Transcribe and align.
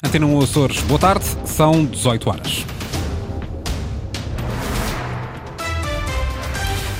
Antena 0.00 0.26
1 0.26 0.40
Açores, 0.40 0.80
boa 0.82 0.98
tarde, 1.00 1.24
são 1.44 1.84
18 1.84 2.30
horas. 2.30 2.64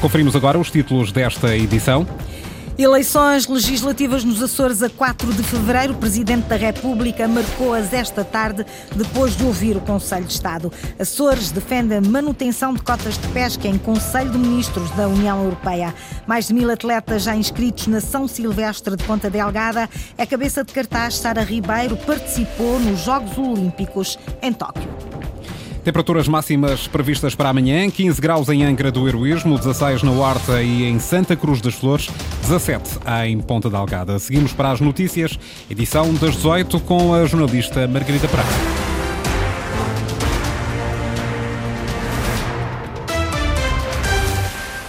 Conferimos 0.01 0.35
agora 0.35 0.59
os 0.59 0.69
títulos 0.69 1.13
desta 1.13 1.57
edição. 1.57 2.05
Eleições 2.79 3.49
legislativas 3.49 4.23
nos 4.23 4.41
Açores 4.41 4.85
a 4.85 4.89
4 4.89 5.33
de 5.35 5.43
fevereiro. 5.43 5.95
O 5.95 5.97
Presidente 5.97 6.45
da 6.45 6.55
República 6.55 7.27
marcou-as 7.27 7.93
esta 7.93 8.23
tarde 8.23 8.65
depois 8.95 9.37
de 9.37 9.43
ouvir 9.43 9.77
o 9.77 9.81
Conselho 9.81 10.25
de 10.25 10.35
Estado. 10.35 10.73
Açores 10.97 11.51
defende 11.51 11.97
a 11.97 12.01
manutenção 12.01 12.73
de 12.73 12.81
cotas 12.81 13.19
de 13.19 13.27
pesca 13.29 13.67
em 13.67 13.77
Conselho 13.79 14.31
de 14.31 14.39
Ministros 14.39 14.89
da 14.93 15.09
União 15.09 15.43
Europeia. 15.43 15.93
Mais 16.25 16.47
de 16.47 16.55
mil 16.55 16.71
atletas 16.71 17.25
já 17.25 17.35
inscritos 17.35 17.89
na 17.89 18.01
São 18.01 18.29
Silvestre 18.29 18.95
de 18.95 19.03
Ponta 19.03 19.29
Delgada. 19.29 19.91
A 20.17 20.25
cabeça 20.25 20.63
de 20.63 20.73
cartaz 20.73 21.17
Sara 21.17 21.43
Ribeiro 21.43 21.97
participou 21.97 22.79
nos 22.79 23.01
Jogos 23.01 23.37
Olímpicos 23.37 24.17
em 24.41 24.53
Tóquio. 24.53 24.89
Temperaturas 25.89 26.29
máximas 26.29 26.87
previstas 26.87 27.35
para 27.35 27.49
amanhã: 27.49 27.89
15 27.91 28.21
graus 28.21 28.49
em 28.51 28.63
Angra 28.63 28.93
do 28.93 29.09
Heroísmo, 29.09 29.57
16 29.57 30.03
na 30.03 30.11
Horta 30.11 30.63
e 30.63 30.85
em 30.85 30.99
Santa 30.99 31.35
Cruz 31.35 31.63
das 31.63 31.75
Flores, 31.75 32.11
17 32.49 33.01
em 33.27 33.39
Ponta 33.41 33.69
Delgada. 33.69 34.19
Seguimos 34.19 34.55
para 34.55 34.71
as 34.71 34.81
notícias, 34.81 35.39
edição 35.69 36.15
das 36.15 36.35
18 36.37 36.81
com 36.81 37.13
a 37.13 37.27
jornalista 37.27 37.87
Margarida 37.87 38.27
Prata. 38.27 38.49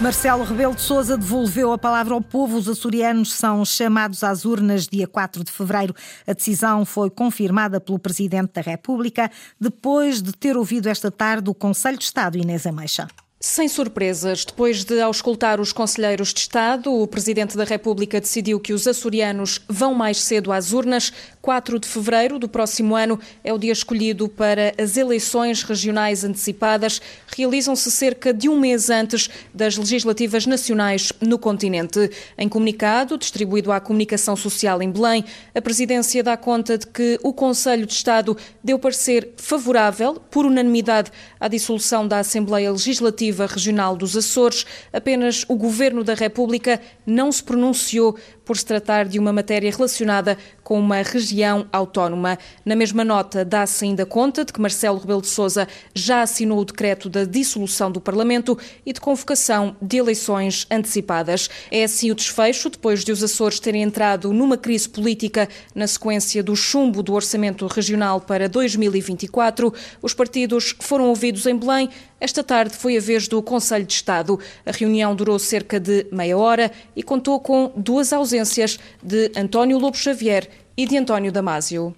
Marcelo 0.00 0.42
Rebelo 0.44 0.74
de 0.74 0.80
Sousa 0.80 1.18
devolveu 1.18 1.70
a 1.74 1.76
palavra 1.76 2.14
ao 2.14 2.22
povo. 2.22 2.56
Os 2.56 2.66
açorianos 2.66 3.34
são 3.34 3.62
chamados 3.66 4.24
às 4.24 4.46
urnas 4.46 4.88
dia 4.88 5.06
4 5.06 5.44
de 5.44 5.52
fevereiro. 5.52 5.94
A 6.26 6.32
decisão 6.32 6.86
foi 6.86 7.10
confirmada 7.10 7.78
pelo 7.78 7.98
Presidente 7.98 8.54
da 8.54 8.62
República 8.62 9.30
depois 9.60 10.22
de 10.22 10.32
ter 10.32 10.56
ouvido 10.56 10.88
esta 10.88 11.10
tarde 11.10 11.50
o 11.50 11.54
Conselho 11.54 11.98
de 11.98 12.04
Estado 12.04 12.38
Inês 12.38 12.66
Ameixa. 12.66 13.06
Sem 13.42 13.68
surpresas, 13.68 14.44
depois 14.44 14.84
de 14.84 15.00
auscultar 15.00 15.62
os 15.62 15.72
conselheiros 15.72 16.34
de 16.34 16.40
Estado, 16.40 16.92
o 16.92 17.06
Presidente 17.06 17.56
da 17.56 17.64
República 17.64 18.20
decidiu 18.20 18.60
que 18.60 18.74
os 18.74 18.86
açorianos 18.86 19.62
vão 19.66 19.94
mais 19.94 20.18
cedo 20.18 20.52
às 20.52 20.74
urnas. 20.74 21.10
4 21.42 21.78
de 21.78 21.88
fevereiro 21.88 22.38
do 22.38 22.48
próximo 22.48 22.94
ano 22.94 23.18
é 23.42 23.52
o 23.52 23.58
dia 23.58 23.72
escolhido 23.72 24.28
para 24.28 24.74
as 24.78 24.96
eleições 24.96 25.62
regionais 25.62 26.22
antecipadas. 26.22 27.00
Realizam-se 27.34 27.90
cerca 27.90 28.32
de 28.32 28.48
um 28.48 28.58
mês 28.58 28.90
antes 28.90 29.30
das 29.54 29.76
legislativas 29.76 30.44
nacionais 30.44 31.12
no 31.20 31.38
continente. 31.38 32.10
Em 32.36 32.48
comunicado, 32.48 33.16
distribuído 33.16 33.72
à 33.72 33.80
comunicação 33.80 34.36
social 34.36 34.82
em 34.82 34.90
Belém, 34.90 35.24
a 35.54 35.62
Presidência 35.62 36.22
dá 36.22 36.36
conta 36.36 36.76
de 36.76 36.86
que 36.86 37.18
o 37.22 37.32
Conselho 37.32 37.86
de 37.86 37.94
Estado 37.94 38.36
deu 38.62 38.78
parecer 38.78 39.32
favorável, 39.36 40.20
por 40.30 40.44
unanimidade, 40.44 41.10
à 41.38 41.48
dissolução 41.48 42.06
da 42.06 42.18
Assembleia 42.18 42.70
Legislativa 42.70 43.46
Regional 43.46 43.96
dos 43.96 44.14
Açores, 44.14 44.66
apenas 44.92 45.46
o 45.48 45.56
Governo 45.56 46.04
da 46.04 46.12
República 46.12 46.80
não 47.06 47.32
se 47.32 47.42
pronunciou 47.42 48.16
por 48.50 48.58
se 48.58 48.66
tratar 48.66 49.06
de 49.06 49.16
uma 49.16 49.32
matéria 49.32 49.70
relacionada 49.70 50.36
com 50.64 50.76
uma 50.76 51.02
região 51.02 51.68
autónoma. 51.72 52.36
Na 52.64 52.74
mesma 52.74 53.04
nota, 53.04 53.44
dá-se 53.44 53.84
ainda 53.84 54.04
conta 54.04 54.44
de 54.44 54.52
que 54.52 54.60
Marcelo 54.60 54.98
Rebelo 54.98 55.22
de 55.22 55.28
Sousa 55.28 55.68
já 55.94 56.22
assinou 56.22 56.58
o 56.58 56.64
decreto 56.64 57.08
da 57.08 57.22
dissolução 57.22 57.92
do 57.92 58.00
Parlamento 58.00 58.58
e 58.84 58.92
de 58.92 59.00
convocação 59.00 59.76
de 59.80 59.98
eleições 59.98 60.66
antecipadas. 60.68 61.48
É 61.70 61.84
assim 61.84 62.10
o 62.10 62.14
desfecho, 62.16 62.70
depois 62.70 63.04
de 63.04 63.12
os 63.12 63.22
Açores 63.22 63.60
terem 63.60 63.84
entrado 63.84 64.32
numa 64.32 64.56
crise 64.56 64.88
política 64.88 65.48
na 65.72 65.86
sequência 65.86 66.42
do 66.42 66.56
chumbo 66.56 67.04
do 67.04 67.14
Orçamento 67.14 67.68
Regional 67.68 68.20
para 68.20 68.48
2024. 68.48 69.72
Os 70.02 70.12
partidos 70.12 70.74
foram 70.80 71.04
ouvidos 71.06 71.46
em 71.46 71.56
Belém. 71.56 71.88
Esta 72.20 72.44
tarde 72.44 72.76
foi 72.76 72.98
a 72.98 73.00
vez 73.00 73.26
do 73.26 73.42
Conselho 73.42 73.86
de 73.86 73.94
Estado. 73.94 74.38
A 74.66 74.70
reunião 74.70 75.16
durou 75.16 75.38
cerca 75.38 75.80
de 75.80 76.06
meia 76.12 76.36
hora 76.36 76.70
e 76.94 77.02
contou 77.02 77.40
com 77.40 77.72
duas 77.74 78.12
ausências 78.12 78.78
de 79.02 79.32
António 79.34 79.78
Lobo 79.78 79.96
Xavier 79.96 80.46
e 80.76 80.86
de 80.86 80.98
António 80.98 81.32
Damásio. 81.32 81.94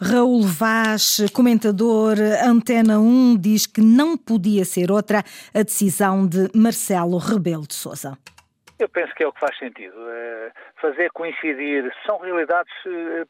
Raul 0.00 0.42
Vaz, 0.42 1.18
comentador 1.32 2.16
Antena 2.44 2.98
1, 2.98 3.36
diz 3.36 3.66
que 3.66 3.80
não 3.80 4.16
podia 4.16 4.64
ser 4.64 4.90
outra 4.90 5.24
a 5.52 5.62
decisão 5.62 6.26
de 6.26 6.48
Marcelo 6.54 7.18
Rebelo 7.18 7.66
de 7.66 7.74
Sousa. 7.74 8.16
Eu 8.78 8.88
penso 8.88 9.14
que 9.14 9.22
é 9.22 9.26
o 9.26 9.32
que 9.32 9.40
faz 9.40 9.56
sentido. 9.58 9.94
É 10.08 10.52
fazer 10.84 11.10
coincidir, 11.12 11.90
são 12.04 12.18
realidades 12.18 12.72
eh, 12.86 13.24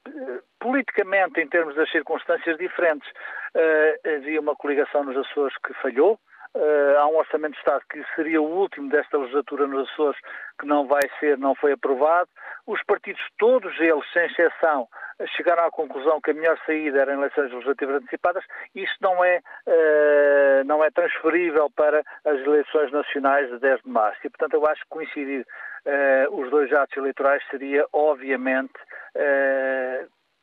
politicamente, 0.58 1.40
em 1.40 1.48
termos 1.48 1.76
das 1.76 1.88
circunstâncias, 1.90 2.58
diferentes. 2.58 3.08
Eh, 3.54 4.16
havia 4.16 4.40
uma 4.40 4.56
coligação 4.56 5.04
nos 5.04 5.16
Açores 5.16 5.54
que 5.64 5.72
falhou, 5.74 6.18
Uh, 6.56 6.98
há 6.98 7.08
um 7.08 7.16
orçamento 7.16 7.54
de 7.54 7.58
Estado 7.58 7.82
que 7.90 8.00
seria 8.14 8.40
o 8.40 8.44
último 8.44 8.88
desta 8.88 9.18
legislatura 9.18 9.66
nos 9.66 9.90
Açores, 9.90 10.20
que 10.60 10.66
não 10.66 10.86
vai 10.86 11.02
ser, 11.18 11.36
não 11.36 11.54
foi 11.56 11.72
aprovado. 11.72 12.30
Os 12.64 12.80
partidos, 12.84 13.20
todos 13.38 13.78
eles, 13.80 14.04
sem 14.12 14.26
exceção, 14.26 14.88
chegaram 15.36 15.64
à 15.64 15.70
conclusão 15.70 16.20
que 16.20 16.30
a 16.30 16.34
melhor 16.34 16.56
saída 16.64 17.00
era 17.00 17.12
em 17.12 17.18
eleições 17.18 17.52
legislativas 17.52 17.96
antecipadas. 17.96 18.44
Isso 18.72 18.94
não 19.00 19.24
é, 19.24 19.40
uh, 19.66 20.64
não 20.64 20.82
é 20.84 20.90
transferível 20.90 21.68
para 21.70 22.04
as 22.24 22.40
eleições 22.40 22.92
nacionais 22.92 23.50
de 23.50 23.58
10 23.58 23.82
de 23.82 23.90
março. 23.90 24.20
E, 24.24 24.30
portanto, 24.30 24.54
eu 24.54 24.66
acho 24.66 24.82
que 24.82 24.90
coincidir 24.90 25.44
uh, 25.86 26.40
os 26.40 26.50
dois 26.50 26.72
atos 26.72 26.96
eleitorais 26.96 27.42
seria, 27.50 27.84
obviamente, 27.92 28.74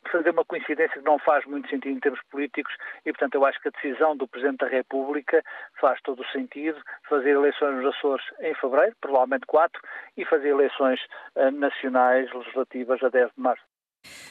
fazer 0.09 0.31
uma 0.31 0.45
coincidência 0.45 0.99
que 0.99 1.05
não 1.05 1.19
faz 1.19 1.45
muito 1.45 1.69
sentido 1.69 1.95
em 1.95 1.99
termos 1.99 2.21
políticos 2.29 2.73
e, 3.05 3.11
portanto, 3.11 3.35
eu 3.35 3.45
acho 3.45 3.61
que 3.61 3.67
a 3.67 3.71
decisão 3.71 4.15
do 4.15 4.27
Presidente 4.27 4.59
da 4.59 4.67
República 4.67 5.43
faz 5.79 6.01
todo 6.01 6.21
o 6.21 6.27
sentido 6.27 6.81
fazer 7.07 7.31
eleições 7.31 7.75
nos 7.75 7.95
Açores 7.95 8.25
em 8.39 8.53
fevereiro, 8.55 8.95
provavelmente 8.99 9.45
4, 9.45 9.81
e 10.17 10.25
fazer 10.25 10.49
eleições 10.49 10.99
uh, 11.35 11.51
nacionais 11.51 12.31
legislativas 12.33 13.01
a 13.03 13.09
10 13.09 13.31
de 13.35 13.41
março. 13.41 13.70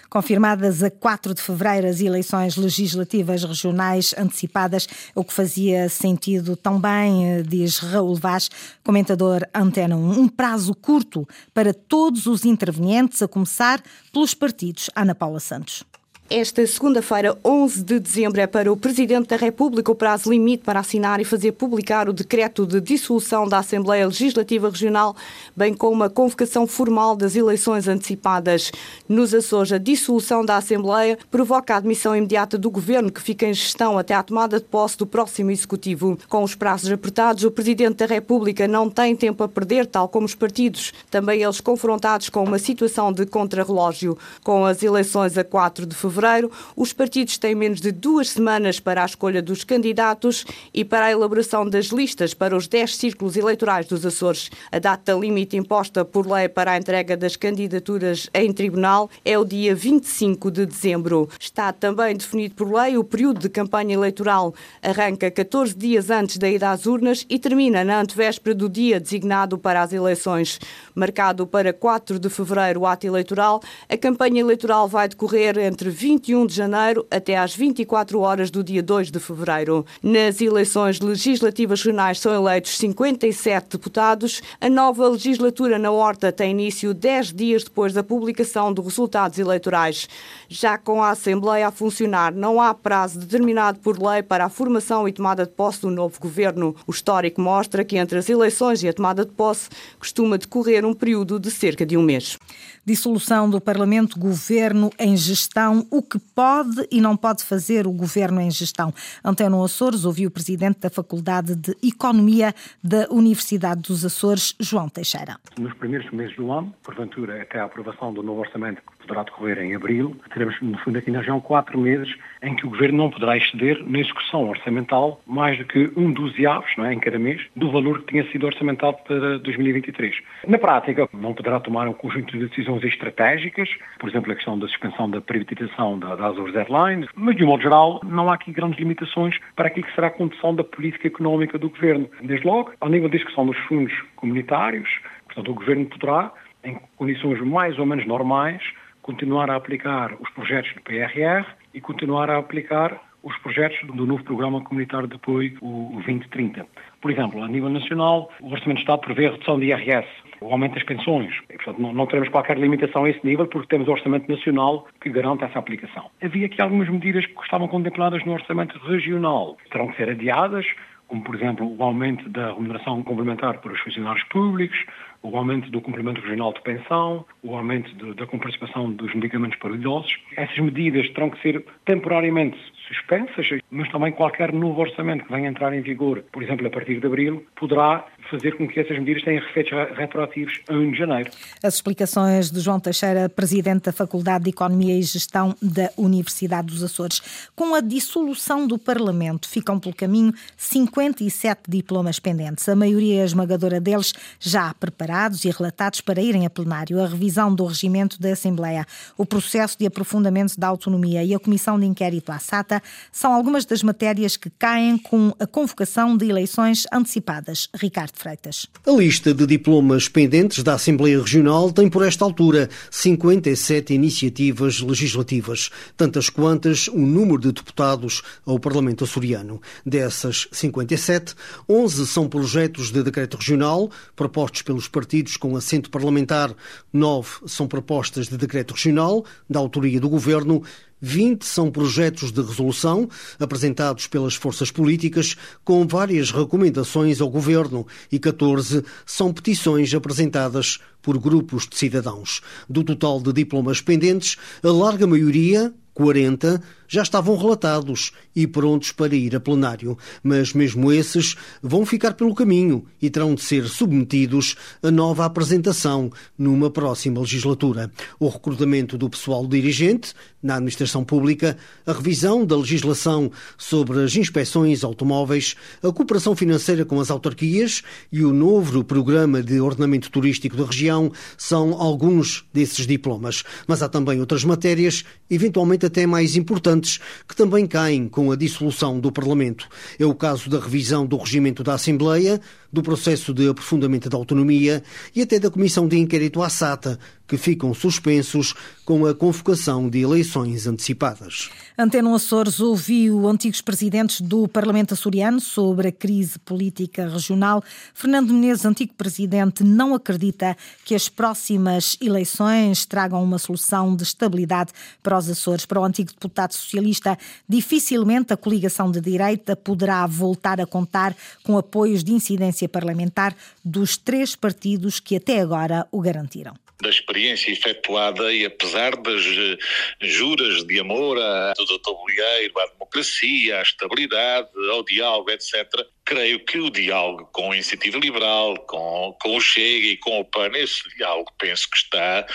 Confirmadas 0.09 0.83
a 0.83 0.91
4 0.91 1.35
de 1.35 1.41
fevereiro 1.41 1.87
as 1.87 2.01
eleições 2.01 2.57
legislativas 2.57 3.45
regionais 3.45 4.13
antecipadas, 4.19 4.89
o 5.15 5.23
que 5.23 5.33
fazia 5.33 5.89
sentido 5.89 6.57
também, 6.57 7.31
eh, 7.31 7.43
diz 7.43 7.79
Raul 7.79 8.17
Vaz, 8.17 8.51
comentador 8.83 9.47
Antena 9.55 9.97
1. 9.97 10.21
Um 10.21 10.29
prazo 10.29 10.75
curto 10.75 11.29
para 11.55 11.73
todos 11.73 12.27
os 12.27 12.45
intervenientes, 12.45 13.23
a 13.23 13.29
começar 13.29 13.81
pelos 14.13 14.35
partidos. 14.35 14.91
Ana 14.97 15.15
Paula 15.15 15.39
Santos. 15.39 15.85
Esta 16.33 16.65
segunda-feira, 16.65 17.37
11 17.45 17.83
de 17.83 17.99
dezembro, 17.99 18.41
é 18.41 18.47
para 18.47 18.73
o 18.73 18.77
Presidente 18.77 19.27
da 19.27 19.35
República 19.35 19.91
o 19.91 19.97
prazo 19.97 20.31
limite 20.31 20.63
para 20.63 20.79
assinar 20.79 21.21
e 21.21 21.25
fazer 21.25 21.51
publicar 21.51 22.09
o 22.09 22.13
decreto 22.13 22.65
de 22.65 22.81
dissolução 22.81 23.49
da 23.49 23.59
Assembleia 23.59 24.07
Legislativa 24.07 24.71
Regional, 24.71 25.17
bem 25.57 25.75
como 25.75 26.05
a 26.05 26.09
convocação 26.09 26.69
formal 26.69 27.17
das 27.17 27.35
eleições 27.35 27.89
antecipadas. 27.89 28.71
Nos 29.09 29.35
Açores, 29.35 29.73
a 29.73 29.79
dissolução 29.79 30.45
da 30.45 30.57
Assembleia 30.57 31.19
provoca 31.33 31.75
a 31.75 31.79
admissão 31.79 32.15
imediata 32.15 32.57
do 32.57 32.71
Governo, 32.71 33.11
que 33.11 33.21
fica 33.21 33.45
em 33.45 33.53
gestão 33.53 33.99
até 33.99 34.15
à 34.15 34.23
tomada 34.23 34.61
de 34.61 34.67
posse 34.67 34.97
do 34.97 35.09
próximo 35.09 35.51
Executivo. 35.51 36.17
Com 36.29 36.45
os 36.45 36.55
prazos 36.55 36.93
apertados, 36.93 37.43
o 37.43 37.51
Presidente 37.51 37.97
da 37.97 38.07
República 38.07 38.69
não 38.69 38.89
tem 38.89 39.17
tempo 39.17 39.43
a 39.43 39.49
perder, 39.49 39.85
tal 39.85 40.09
como 40.09 40.27
os 40.27 40.37
partidos, 40.37 40.93
também 41.11 41.43
eles 41.43 41.61
confrontados 41.61 42.29
com 42.29 42.45
uma 42.45 42.61
situação 42.61 43.13
de 43.13 43.27
contrarrelógio. 43.27 44.17
Com 44.45 44.65
as 44.65 44.81
eleições 44.85 45.37
a 45.37 45.43
4 45.43 45.85
de 45.87 45.97
fevereiro, 45.97 46.20
fevereiro. 46.21 46.51
Os 46.77 46.93
partidos 46.93 47.39
têm 47.39 47.55
menos 47.55 47.81
de 47.81 47.91
duas 47.91 48.31
semanas 48.31 48.79
para 48.79 49.03
a 49.03 49.07
escolha 49.07 49.41
dos 49.41 49.65
candidatos 49.65 50.45
e 50.73 50.85
para 50.85 51.07
a 51.07 51.11
elaboração 51.11 51.69
das 51.69 51.87
listas 51.87 52.35
para 52.35 52.55
os 52.55 52.69
10 52.69 52.97
círculos 52.97 53.37
eleitorais 53.37 53.87
dos 53.87 54.05
Açores. 54.05 54.51
A 54.71 54.79
data 54.79 55.15
limite 55.15 55.57
imposta 55.57 56.05
por 56.05 56.31
lei 56.31 56.49
para 56.49 56.73
a 56.73 56.77
entrega 56.77 57.17
das 57.17 57.37
candidaturas 57.37 58.29
em 58.35 58.53
tribunal 58.53 59.09
é 59.25 59.39
o 59.39 59.45
dia 59.45 59.75
25 59.75 60.51
de 60.51 60.67
dezembro. 60.67 61.29
Está 61.39 61.73
também 61.73 62.15
definido 62.15 62.55
por 62.55 62.71
lei 62.71 62.99
o 62.99 63.05
período 63.05 63.41
de 63.41 63.49
campanha 63.49 63.95
eleitoral. 63.95 64.55
Arranca 64.83 65.31
14 65.31 65.75
dias 65.75 66.11
antes 66.11 66.37
da 66.37 66.49
ida 66.49 66.71
às 66.71 66.87
urnas 66.87 67.25
e 67.29 67.39
termina 67.39 67.83
na 67.83 68.01
antevéspera 68.01 68.55
do 68.55 68.69
dia 68.69 69.01
designado 69.01 69.57
para 69.57 69.81
as 69.83 69.93
eleições. 69.93 70.61
Marcado 70.95 71.47
para 71.47 71.73
4 71.73 72.19
de 72.19 72.29
fevereiro 72.29 72.81
o 72.81 72.87
ato 72.87 73.07
eleitoral, 73.07 73.61
a 73.89 73.97
campanha 73.97 74.41
eleitoral 74.41 74.87
vai 74.87 75.09
decorrer 75.09 75.59
entre 75.59 75.89
20 75.89 76.10
21 76.11 76.45
de 76.45 76.55
janeiro 76.57 77.07
até 77.09 77.39
às 77.39 77.55
24 77.55 78.19
horas 78.19 78.51
do 78.51 78.65
dia 78.65 78.83
2 78.83 79.13
de 79.13 79.21
fevereiro. 79.21 79.87
Nas 80.03 80.41
eleições 80.41 80.99
legislativas 80.99 81.81
regionais 81.81 82.19
são 82.19 82.35
eleitos 82.35 82.77
57 82.79 83.69
deputados. 83.71 84.43
A 84.61 84.69
nova 84.69 85.07
legislatura 85.07 85.79
na 85.79 85.93
Horta 85.93 86.33
tem 86.33 86.51
início 86.51 86.93
10 86.93 87.33
dias 87.33 87.63
depois 87.63 87.93
da 87.93 88.03
publicação 88.03 88.73
dos 88.73 88.85
resultados 88.87 89.39
eleitorais. 89.39 90.09
Já 90.49 90.77
com 90.77 91.01
a 91.01 91.11
Assembleia 91.11 91.69
a 91.69 91.71
funcionar, 91.71 92.35
não 92.35 92.61
há 92.61 92.75
prazo 92.75 93.21
determinado 93.21 93.79
por 93.79 93.97
lei 93.97 94.21
para 94.21 94.47
a 94.47 94.49
formação 94.49 95.07
e 95.07 95.13
tomada 95.13 95.47
de 95.47 95.53
posse 95.53 95.83
do 95.83 95.93
novo 95.93 96.19
governo. 96.19 96.75
O 96.89 96.91
histórico 96.91 97.41
mostra 97.41 97.85
que 97.85 97.97
entre 97.97 98.19
as 98.19 98.29
eleições 98.29 98.83
e 98.83 98.89
a 98.89 98.93
tomada 98.93 99.25
de 99.25 99.31
posse 99.31 99.69
costuma 99.97 100.37
decorrer 100.37 100.85
um 100.85 100.93
período 100.93 101.39
de 101.39 101.53
cerca 101.53 101.87
de 101.87 101.97
um 101.97 102.03
mês. 102.03 102.37
Dissolução 102.85 103.49
do 103.49 103.61
Parlamento, 103.61 104.19
governo 104.19 104.91
em 104.99 105.17
gestão. 105.17 105.87
O 105.91 106.00
o 106.01 106.03
que 106.03 106.19
pode 106.19 106.89
e 106.91 106.99
não 106.99 107.15
pode 107.15 107.45
fazer 107.45 107.87
o 107.87 107.93
governo 107.93 108.41
em 108.41 108.51
gestão. 108.51 108.93
Anteno 109.23 109.63
Açores 109.63 110.07
ouviu 110.07 110.29
o 110.29 110.31
presidente 110.31 110.81
da 110.81 110.89
Faculdade 110.89 111.55
de 111.55 111.77
Economia 111.83 112.55
da 112.83 113.07
Universidade 113.11 113.83
dos 113.83 114.03
Açores, 114.03 114.55
João 114.59 114.89
Teixeira. 114.89 115.37
Nos 115.59 115.75
primeiros 115.75 116.11
meses 116.11 116.35
do 116.37 116.51
ano, 116.51 116.75
porventura 116.83 117.43
até 117.43 117.61
a 117.61 117.67
aprovação 117.67 118.15
do 118.15 118.23
novo 118.23 118.41
orçamento 118.41 118.81
poderá 119.01 119.23
decorrer 119.23 119.59
em 119.59 119.75
abril, 119.75 120.17
teremos 120.33 120.61
no 120.61 120.79
fundo 120.79 120.99
aqui 120.99 121.11
na 121.11 121.19
região 121.19 121.41
quatro 121.41 121.79
meses 121.79 122.15
em 122.43 122.55
que 122.55 122.67
o 122.67 122.71
governo 122.71 122.99
não 122.99 123.11
poderá 123.11 123.37
exceder 123.37 123.83
na 123.87 123.99
execução 123.99 124.49
orçamental 124.49 125.21
mais 125.27 125.59
do 125.59 125.65
que 125.65 125.91
um 125.97 126.13
dozeavos, 126.13 126.71
não 126.77 126.87
é, 126.87 126.95
em 126.95 126.99
cada 126.99 127.19
mês, 127.19 127.41
do 127.57 127.71
valor 127.71 128.01
que 128.01 128.13
tinha 128.13 128.31
sido 128.31 128.47
orçamentado 128.47 128.97
para 129.07 129.39
2023. 129.39 130.17
Na 130.47 130.59
prática, 130.59 131.09
não 131.13 131.35
poderá 131.35 131.61
tomar 131.61 131.89
um 131.89 131.93
conjunto 131.93 132.37
de 132.37 132.47
decisões 132.47 132.83
estratégicas, 132.85 133.69
por 133.99 134.09
exemplo, 134.09 134.33
a 134.33 134.35
questão 134.35 134.59
da 134.59 134.67
suspensão 134.69 135.11
da 135.11 135.21
privatização 135.21 135.99
da, 135.99 136.17
da 136.17 136.27
Azores 136.27 136.55
Airlines, 136.55 137.09
mas 137.15 137.37
de 137.37 137.45
um 137.45 137.49
modo 137.49 137.63
geral 137.63 138.01
não 138.05 138.29
há 138.29 138.35
aqui 138.35 138.53
grandes 138.53 138.79
limitações 138.79 139.39
para 139.57 139.69
aquilo 139.69 139.87
que 139.87 139.95
será 139.95 140.09
a 140.09 140.11
condução 140.11 140.55
da 140.55 140.65
política 140.65 141.07
económica 141.07 141.59
do 141.59 141.71
governo. 141.71 142.09
Desde 142.23 142.47
logo, 142.47 142.73
ao 142.81 142.89
nível 142.89 143.09
da 143.09 143.17
discussão 143.17 143.47
dos 143.47 143.57
fundos 143.69 143.93
comunitários, 144.17 144.89
portanto, 145.27 145.51
o 145.51 145.55
governo 145.55 145.87
poderá, 145.87 146.33
em 146.65 146.79
condições 146.97 147.41
mais 147.41 147.79
ou 147.79 147.87
menos 147.87 148.07
normais, 148.07 148.63
continuar 149.03 149.51
a 149.51 149.57
aplicar 149.57 150.15
os 150.21 150.31
projetos 150.31 150.73
do 150.75 150.83
PRR 150.83 151.47
e 151.75 151.81
continuar 151.81 152.31
a 152.31 152.39
aplicar 152.39 153.01
os 153.23 153.37
projetos 153.39 153.79
do 153.87 154.07
novo 154.07 154.25
Programa 154.25 154.63
Comunitário 154.63 155.07
de 155.07 155.17
Apoio, 155.17 155.59
o 155.61 155.91
2030. 155.95 156.67
Por 157.01 157.11
exemplo, 157.11 157.43
a 157.43 157.49
nível 157.49 157.69
nacional, 157.69 158.31
o 158.41 158.51
Orçamento 158.51 158.77
de 158.77 158.83
Estado 158.83 159.01
prevê 159.01 159.27
a 159.27 159.31
redução 159.33 159.59
de 159.59 159.67
IRS, 159.67 160.09
o 160.41 160.51
aumento 160.51 160.75
das 160.75 160.85
pensões. 160.85 161.35
E, 161.51 161.55
portanto, 161.55 161.81
não, 161.81 161.93
não 161.93 162.07
teremos 162.07 162.31
qualquer 162.31 162.59
limitação 162.59 163.05
a 163.05 163.11
esse 163.11 163.25
nível 163.25 163.47
porque 163.47 163.69
temos 163.69 163.89
o 163.89 163.93
Orçamento 163.93 164.31
Nacional 164.31 164.87
que 165.01 165.11
garante 165.11 165.45
essa 165.45 165.59
aplicação. 165.59 166.11
Havia 166.23 166.47
aqui 166.47 166.61
algumas 166.63 166.89
medidas 166.89 167.27
que 167.27 167.43
estavam 167.43 167.69
contempladas 167.69 168.25
no 168.25 168.33
Orçamento 168.33 168.79
Regional. 168.79 169.57
Terão 169.71 169.89
que 169.89 169.97
ser 169.97 170.09
adiadas, 170.09 170.67
como, 171.11 171.23
por 171.23 171.35
exemplo, 171.35 171.77
o 171.77 171.83
aumento 171.83 172.29
da 172.29 172.53
remuneração 172.53 173.03
complementar 173.03 173.59
para 173.59 173.73
os 173.73 173.81
funcionários 173.81 174.23
públicos, 174.29 174.79
o 175.23 175.37
aumento 175.37 175.71
do 175.71 175.81
complemento 175.81 176.21
regional 176.21 176.53
de 176.53 176.63
pensão, 176.63 177.25
o 177.43 177.55
aumento 177.57 178.15
da 178.15 178.27
comparticipação 178.27 178.91
dos 178.93 179.15
medicamentos 179.15 179.59
para 179.59 179.75
idosos. 179.75 180.17
Essas 180.37 180.59
medidas 180.59 181.09
terão 181.11 181.31
que 181.31 181.41
ser 181.43 181.65
temporariamente 181.85 182.59
suspensas, 182.89 183.61
mas 183.71 183.91
também 183.91 184.13
qualquer 184.13 184.53
novo 184.53 184.81
orçamento 184.81 185.25
que 185.25 185.33
venha 185.33 185.49
entrar 185.49 185.73
em 185.75 185.81
vigor, 185.81 186.25
por 186.33 186.43
exemplo, 186.43 186.67
a 186.67 186.71
partir 186.71 186.99
de 187.01 187.07
abril, 187.07 187.45
poderá 187.57 188.07
fazer 188.31 188.57
com 188.57 188.67
que 188.69 188.79
essas 188.79 188.99
medidas 188.99 189.23
tenham 189.23 189.43
efeitos 189.43 189.73
retroativos 189.97 190.61
a 190.69 190.75
1 190.75 190.91
de 190.93 190.99
janeiro. 190.99 191.31
As 191.63 191.75
explicações 191.75 192.51
de 192.51 192.61
João 192.61 192.79
Teixeira, 192.79 193.29
presidente 193.29 193.85
da 193.85 193.93
Faculdade 193.93 194.45
de 194.45 194.51
Economia 194.51 194.97
e 194.97 195.03
Gestão 195.03 195.55
da 195.61 195.91
Universidade 195.97 196.69
dos 196.69 196.83
Açores. 196.83 197.51
Com 197.57 197.75
a 197.75 197.81
dissolução 197.81 198.67
do 198.67 198.79
Parlamento, 198.79 199.49
ficam 199.49 199.79
pelo 199.79 199.95
caminho 199.95 200.33
57 200.57 201.63
diplomas 201.69 202.19
pendentes, 202.19 202.69
a 202.69 202.77
maioria 202.77 203.25
esmagadora 203.25 203.81
deles 203.81 204.13
já 204.39 204.73
preparados 204.75 205.45
e 205.45 205.51
relatados 205.51 206.01
para 206.01 206.21
irem 206.21 206.47
a 206.47 206.51
plenário. 206.51 207.01
A 207.03 207.07
revisão 207.07 207.55
do 207.55 207.65
regimento 207.65 208.21
da 208.21 208.33
Assembleia, 208.33 208.87
o 209.17 209.27
processo 209.27 209.77
de 209.79 209.87
aprofundamento 209.87 210.59
da 210.59 210.69
autonomia 210.69 211.25
e 211.25 211.35
a 211.35 211.39
comissão 211.39 211.79
de 211.79 211.87
inquérito 211.87 212.31
à 212.31 212.39
SATA 212.39 212.83
são 213.11 213.33
algumas 213.33 213.65
das 213.65 213.83
matérias 213.83 214.37
que 214.37 214.51
caem 214.51 214.99
com 214.99 215.35
a 215.39 215.47
convocação 215.47 216.17
de 216.17 216.29
eleições 216.29 216.87
antecipadas. 216.93 217.69
Ricardo 217.75 218.20
Freitas. 218.21 218.67
A 218.87 218.91
lista 218.91 219.33
de 219.33 219.47
diplomas 219.47 220.07
pendentes 220.07 220.63
da 220.63 220.75
Assembleia 220.75 221.19
Regional 221.19 221.73
tem, 221.73 221.89
por 221.89 222.07
esta 222.07 222.23
altura, 222.23 222.69
57 222.91 223.95
iniciativas 223.95 224.81
legislativas, 224.81 225.71
tantas 225.97 226.29
quantas 226.29 226.87
o 226.89 226.99
número 226.99 227.39
de 227.39 227.51
deputados 227.51 228.21
ao 228.45 228.61
Parlamento 228.61 229.05
açoriano. 229.05 229.59
Dessas 229.87 230.47
57, 230.53 231.35
11 231.67 232.07
são 232.07 232.29
projetos 232.29 232.93
de 232.93 233.03
decreto 233.03 233.39
regional, 233.39 233.91
propostos 234.15 234.61
pelos 234.61 234.87
partidos 234.87 235.39
com 235.39 235.57
assento 235.57 235.89
parlamentar, 235.89 236.55
9 236.93 237.29
são 237.47 237.67
propostas 237.67 238.29
de 238.29 238.37
decreto 238.37 238.75
regional, 238.75 239.25
da 239.49 239.59
autoria 239.59 239.99
do 239.99 240.11
Governo, 240.11 240.63
20 241.01 241.45
são 241.45 241.71
projetos 241.71 242.31
de 242.31 242.43
resolução 242.43 243.09
apresentados 243.39 244.07
pelas 244.07 244.35
forças 244.35 244.71
políticas 244.71 245.37
com 245.65 245.87
várias 245.87 246.31
recomendações 246.31 247.21
ao 247.21 247.31
governo 247.31 247.87
e 248.11 248.19
14 248.19 248.85
são 249.07 249.33
petições 249.33 249.95
apresentadas 249.95 250.79
por 251.03 251.19
grupos 251.19 251.67
de 251.67 251.77
cidadãos. 251.77 252.41
Do 252.69 252.85
total 252.85 253.21
de 253.21 253.33
diplomas 253.33 253.81
pendentes, 253.81 254.37
a 254.63 254.69
larga 254.71 255.07
maioria, 255.07 255.73
40, 255.95 256.63
já 256.91 257.03
estavam 257.03 257.37
relatados 257.37 258.11
e 258.35 258.47
prontos 258.47 258.91
para 258.91 259.15
ir 259.15 259.37
a 259.37 259.41
plenário, 259.41 259.97
mas 260.25 260.53
mesmo 260.53 260.93
esses 260.93 261.37
vão 261.63 261.87
ficar 261.87 262.15
pelo 262.15 262.35
caminho 262.35 262.85
e 263.01 263.09
terão 263.09 263.35
de 263.35 263.43
ser 263.43 263.69
submetidos 263.69 264.57
a 264.83 264.91
nova 264.91 265.25
apresentação 265.25 266.11
numa 266.37 266.69
próxima 266.69 267.21
legislatura. 267.21 267.93
O 268.19 268.29
recrutamento 268.29 268.99
do 268.99 269.09
pessoal 269.09 269.47
dirigente 269.47 270.15
na 270.43 270.55
administração 270.55 271.05
pública, 271.05 271.57
a 271.87 271.93
revisão 271.93 272.45
da 272.45 272.57
legislação 272.57 273.31
sobre 273.59 274.03
as 274.03 274.17
inspeções 274.17 274.83
automóveis, 274.83 275.55
a 275.83 275.93
cooperação 275.93 276.35
financeira 276.35 276.85
com 276.85 276.99
as 276.99 277.11
autarquias 277.11 277.83
e 278.11 278.25
o 278.25 278.33
novo 278.33 278.83
programa 278.83 279.43
de 279.43 279.61
ordenamento 279.61 280.11
turístico 280.11 280.57
da 280.57 280.65
região 280.65 281.13
são 281.37 281.75
alguns 281.75 282.45
desses 282.53 282.87
diplomas. 282.87 283.45
Mas 283.67 283.83
há 283.83 283.89
também 283.89 284.19
outras 284.19 284.45
matérias, 284.45 285.05
eventualmente 285.29 285.80
até 285.87 286.07
mais 286.07 286.37
importantes 286.37 287.01
que 287.29 287.37
também 287.37 287.67
caem 287.67 288.09
com 288.09 288.31
a 288.31 288.37
dissolução 288.37 288.99
do 288.99 289.11
Parlamento. 289.13 289.69
É 289.99 290.05
o 290.05 290.15
caso 290.15 290.49
da 290.49 290.59
revisão 290.59 291.07
do 291.07 291.17
regimento 291.17 291.63
da 291.63 291.75
Assembleia, 291.75 292.41
do 292.73 292.83
processo 292.83 293.35
de 293.35 293.49
aprofundamento 293.49 294.09
da 294.09 294.17
autonomia 294.17 294.83
e 295.15 295.23
até 295.23 295.39
da 295.39 295.51
comissão 295.51 295.89
de 295.89 295.99
inquérito 295.99 296.43
à 296.43 296.49
SATA, 296.49 296.99
que 297.27 297.37
ficam 297.37 297.73
suspensos 297.73 298.55
com 298.85 299.07
a 299.07 299.15
convocação 299.15 299.89
de 299.89 300.01
eleições 300.01 300.67
antecipadas. 300.67 301.49
Anteno 301.79 302.13
Açores 302.13 302.59
ouviu 302.59 303.29
antigos 303.29 303.61
presidentes 303.61 304.21
do 304.21 304.49
Parlamento 304.49 304.95
açoriano 304.95 305.41
sobre 305.41 305.89
a 305.89 305.93
crise 305.93 306.41
política 306.41 307.09
regional. 307.09 307.63
Fernando 307.95 308.33
Menezes, 308.33 308.65
antigo 308.65 308.95
presidente, 308.95 309.63
não 309.63 309.95
acredita 309.95 310.57
que 310.85 310.93
as 310.93 311.09
próximas 311.09 311.97
eleições 312.01 312.85
tragam 312.85 313.23
uma 313.23 313.39
solução 313.39 313.95
de 313.95 314.03
estabilidade 314.03 314.73
para 315.01 315.17
os 315.17 315.31
Açores. 315.31 315.65
Para 315.65 315.81
o 315.81 315.85
antigo 315.85 316.11
deputado 316.11 316.53
socialista, 316.53 317.17
dificilmente 317.49 318.33
a 318.33 318.37
coligação 318.37 318.91
de 318.91 319.01
direita 319.01 319.55
poderá 319.55 320.05
voltar 320.05 320.61
a 320.61 320.67
contar 320.67 321.17
com 321.45 321.57
apoios 321.57 322.03
de 322.03 322.13
incidência 322.13 322.60
parlamentar 322.69 323.37
dos 323.65 323.97
três 323.97 324.37
partidos 324.37 325.01
que 325.01 325.17
até 325.17 325.41
agora 325.41 325.87
o 325.91 326.01
garantiram 326.01 326.55
da 326.81 326.89
experiência 326.89 327.53
efetuada 327.53 328.33
e 328.33 328.45
apesar 328.45 328.97
das 328.97 329.25
eh, 329.25 329.59
juras 330.01 330.65
de 330.65 330.81
amor 330.81 331.19
do 331.57 331.65
Dr. 331.65 331.93
Bolieiro, 331.93 332.59
à 332.59 332.67
democracia, 332.67 333.59
à 333.59 333.63
estabilidade, 333.63 334.49
ao 334.71 334.83
diálogo, 334.83 335.31
etc., 335.31 335.67
creio 336.05 336.45
que 336.45 336.59
o 336.59 336.71
diálogo 336.71 337.29
com 337.33 337.53
a 337.53 337.55
Iniciativa 337.55 337.99
Liberal, 337.99 338.57
com, 338.67 339.17
com 339.21 339.37
o 339.37 339.41
Chega 339.41 339.87
e 339.87 339.97
com 339.97 340.21
o 340.21 340.25
PAN, 340.25 340.51
esse 340.55 340.89
diálogo 340.97 341.31
penso 341.39 341.69
que 341.71 341.77
está 341.77 342.27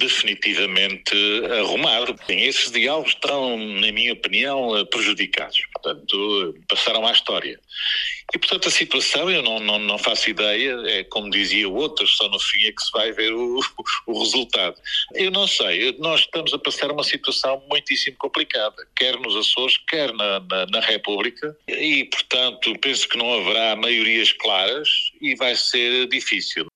definitivamente 0.00 1.14
arrumado. 1.60 2.16
Bem, 2.26 2.44
esses 2.44 2.72
diálogos 2.72 3.12
estão, 3.12 3.56
na 3.56 3.92
minha 3.92 4.12
opinião, 4.12 4.84
prejudicados. 4.86 5.60
Portanto, 5.72 6.54
passaram 6.68 7.06
à 7.06 7.12
história. 7.12 7.60
E, 8.32 8.38
portanto, 8.38 8.68
a 8.68 8.70
situação, 8.70 9.28
eu 9.28 9.42
não, 9.42 9.58
não, 9.58 9.78
não 9.78 9.98
faço 9.98 10.30
ideia, 10.30 10.76
é 10.86 11.04
como 11.04 11.30
dizia 11.30 11.68
o 11.68 11.74
outro, 11.74 12.06
só 12.06 12.28
no 12.28 12.38
fim 12.38 12.64
é 12.64 12.72
que 12.72 12.82
se 12.82 12.90
vai 12.92 13.12
ver 13.12 13.32
o, 13.32 13.60
o 14.06 14.18
resultado. 14.20 14.76
Eu 15.14 15.30
não 15.32 15.48
sei, 15.48 15.96
nós 15.98 16.20
estamos 16.20 16.54
a 16.54 16.58
passar 16.58 16.92
uma 16.92 17.02
situação 17.02 17.62
muitíssimo 17.68 18.16
complicada, 18.18 18.86
quer 18.96 19.18
nos 19.18 19.34
Açores, 19.34 19.76
quer 19.88 20.12
na, 20.12 20.40
na, 20.40 20.66
na 20.66 20.80
República, 20.80 21.56
e, 21.68 22.04
portanto, 22.04 22.72
penso 22.80 23.08
que 23.08 23.18
não 23.18 23.32
haverá 23.34 23.74
maiorias 23.74 24.32
claras 24.32 24.88
e 25.20 25.34
vai 25.34 25.56
ser 25.56 26.06
difícil. 26.06 26.69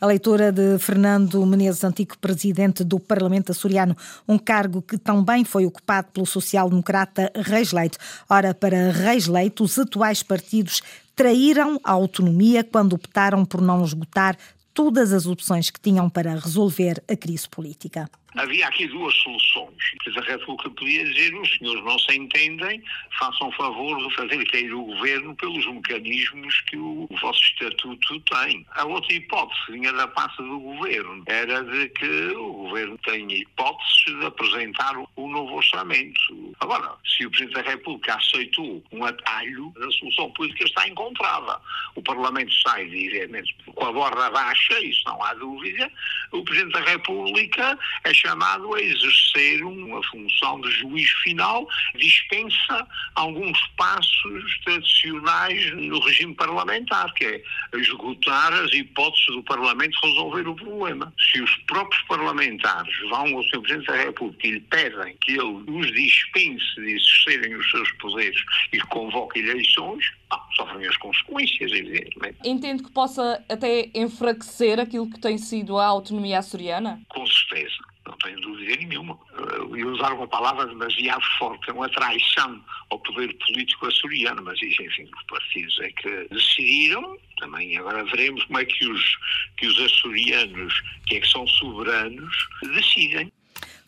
A 0.00 0.06
leitura 0.06 0.50
de 0.50 0.78
Fernando 0.78 1.44
Menezes, 1.44 1.84
antigo 1.84 2.16
presidente 2.18 2.82
do 2.82 2.98
Parlamento 2.98 3.52
açoriano, 3.52 3.94
um 4.26 4.38
cargo 4.38 4.80
que 4.80 4.96
também 4.96 5.44
foi 5.44 5.66
ocupado 5.66 6.08
pelo 6.10 6.24
social-democrata 6.24 7.30
Reis 7.36 7.70
Leite. 7.70 7.98
Ora, 8.26 8.54
para 8.54 8.92
Reis 8.92 9.26
Leite, 9.26 9.62
os 9.62 9.78
atuais 9.78 10.22
partidos 10.22 10.80
traíram 11.14 11.78
a 11.84 11.92
autonomia 11.92 12.64
quando 12.64 12.94
optaram 12.94 13.44
por 13.44 13.60
não 13.60 13.84
esgotar 13.84 14.38
todas 14.72 15.12
as 15.12 15.26
opções 15.26 15.68
que 15.68 15.78
tinham 15.78 16.08
para 16.08 16.34
resolver 16.34 17.02
a 17.06 17.14
crise 17.14 17.46
política. 17.46 18.08
Havia 18.36 18.68
aqui 18.68 18.86
duas 18.86 19.14
soluções. 19.16 19.74
A 20.16 20.20
República 20.20 20.70
podia 20.70 21.04
dizer 21.04 21.34
os 21.34 21.56
senhores 21.56 21.84
não 21.84 21.98
se 21.98 22.16
entendem, 22.16 22.82
façam 23.18 23.50
favor 23.52 23.96
de 23.98 24.14
fazer 24.14 24.44
cair 24.50 24.72
o 24.72 24.84
governo 24.84 25.34
pelos 25.36 25.66
mecanismos 25.66 26.60
que 26.62 26.76
o, 26.76 27.08
vosso 27.20 27.40
estatuto 27.42 28.20
tem. 28.20 28.64
A 28.72 28.84
outra 28.84 29.12
hipótese 29.12 29.60
vinha 29.72 29.92
da 29.92 30.06
parte 30.08 30.36
do 30.36 30.60
governo 30.60 31.24
era 31.26 31.62
de 31.64 31.88
que 31.90 32.30
o 32.36 32.52
governo 32.52 32.98
tenha 32.98 33.34
hipóteses 33.34 34.04
de 34.06 34.26
apresentar 34.26 34.94
o 35.16 35.28
novo 35.28 35.56
orçamento. 35.56 36.54
Agora, 36.60 36.94
se 37.04 37.26
o 37.26 37.30
Presidente 37.30 37.62
da 37.62 37.70
República 37.70 38.14
aceitou 38.14 38.82
um 38.92 39.04
atalho, 39.04 39.72
a 39.76 39.90
solução 39.92 40.30
política 40.32 40.64
está 40.64 40.88
encontrada. 40.88 41.60
O 41.96 42.02
Parlamento 42.02 42.52
sai, 42.62 42.86
diretamente 42.86 43.54
com 43.66 43.84
a 43.84 43.92
borda 43.92 44.30
baixa, 44.30 44.78
isso 44.80 45.02
não 45.06 45.22
há 45.24 45.34
dúvida. 45.34 45.90
O 46.32 46.44
Presidente 46.44 46.72
da 46.72 46.90
República 46.90 47.78
é 48.04 48.14
chamado 48.20 48.74
a 48.74 48.80
exercer 48.80 49.62
uma 49.62 50.02
função 50.04 50.60
de 50.60 50.70
juiz 50.72 51.08
final, 51.22 51.66
dispensa 51.96 52.86
alguns 53.14 53.58
passos 53.76 54.58
tradicionais 54.64 55.72
no 55.74 55.98
regime 56.00 56.34
parlamentar, 56.34 57.12
que 57.14 57.24
é 57.24 57.42
esgotar 57.74 58.52
as 58.52 58.72
hipóteses 58.72 59.26
do 59.26 59.42
Parlamento 59.44 59.98
resolver 60.02 60.48
o 60.48 60.54
problema. 60.54 61.12
Se 61.32 61.40
os 61.40 61.56
próprios 61.66 62.02
parlamentares 62.02 62.94
vão 63.08 63.36
ao 63.36 63.42
Sr. 63.44 63.60
Presidente 63.60 63.86
da 63.86 63.96
República 63.96 64.46
e 64.46 64.50
lhe 64.52 64.60
pedem 64.60 65.16
que 65.20 65.32
ele 65.32 65.64
os 65.66 65.92
dispense 65.92 66.74
de 66.76 66.92
exercerem 66.92 67.56
os 67.56 67.70
seus 67.70 67.90
poderes 67.92 68.40
e 68.72 68.80
convoque 68.80 69.40
eleições, 69.40 70.04
sofrem 70.60 70.86
as 70.86 70.96
consequências, 70.98 71.72
evidentemente. 71.72 72.38
Entende 72.44 72.82
que 72.82 72.90
possa 72.90 73.42
até 73.48 73.90
enfraquecer 73.94 74.78
aquilo 74.78 75.10
que 75.10 75.20
tem 75.20 75.38
sido 75.38 75.78
a 75.78 75.86
autonomia 75.86 76.38
açoriana? 76.38 77.00
Com 77.08 77.26
certeza 77.26 77.90
não 78.10 78.16
tenho 78.18 78.40
dúvida 78.40 78.76
nenhuma. 78.76 79.18
Eu 79.36 79.76
ia 79.76 79.86
usar 79.86 80.12
uma 80.12 80.26
palavra 80.26 80.66
demasiado 80.66 81.22
forte, 81.38 81.70
é 81.70 81.72
uma 81.72 81.88
traição 81.88 82.62
ao 82.90 82.98
poder 82.98 83.32
político 83.46 83.86
açoriano, 83.86 84.42
mas 84.42 84.60
isso, 84.62 84.82
enfim, 84.82 85.04
os 85.04 85.22
partidos 85.24 85.80
é 85.80 85.90
que 85.90 86.28
decidiram, 86.30 87.16
também 87.38 87.76
agora 87.76 88.04
veremos 88.04 88.44
como 88.44 88.58
é 88.58 88.64
que 88.64 88.86
os, 88.86 89.16
que 89.56 89.66
os 89.66 89.78
açorianos, 89.80 90.82
que 91.06 91.16
é 91.16 91.20
que 91.20 91.28
são 91.28 91.46
soberanos, 91.46 92.48
decidem 92.74 93.32